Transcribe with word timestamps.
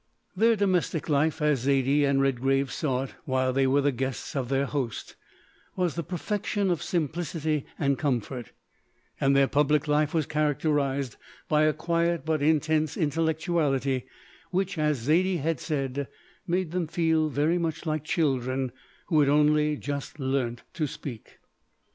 Their 0.35 0.55
domestic 0.55 1.09
life, 1.09 1.43
as 1.43 1.59
Zaidie 1.59 2.05
and 2.05 2.19
Redgrave 2.23 2.71
saw 2.71 3.03
it 3.03 3.13
while 3.25 3.53
they 3.53 3.67
were 3.67 3.81
the 3.81 3.91
guests 3.91 4.35
of 4.35 4.49
their 4.49 4.65
host, 4.65 5.15
was 5.75 5.93
the 5.93 6.01
perfection 6.01 6.71
of 6.71 6.81
simplicity 6.81 7.67
and 7.77 7.99
comfort, 7.99 8.51
and 9.19 9.35
their 9.35 9.45
public 9.47 9.87
life 9.87 10.11
was 10.11 10.25
characterised 10.25 11.17
by 11.47 11.65
a 11.65 11.71
quiet 11.73 12.25
but 12.25 12.41
intense 12.41 12.97
intellectuality 12.97 14.07
which, 14.49 14.75
as 14.79 14.97
Zaidie 15.01 15.37
had 15.41 15.59
said, 15.59 16.07
made 16.47 16.71
them 16.71 16.87
feel 16.87 17.29
very 17.29 17.59
much 17.59 17.85
like 17.85 18.03
children 18.03 18.71
who 19.05 19.19
had 19.19 19.29
only 19.29 19.77
just 19.77 20.19
learnt 20.19 20.63
to 20.73 20.87
speak. 20.87 21.37